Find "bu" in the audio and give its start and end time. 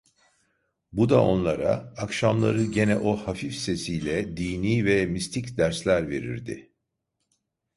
0.91-1.09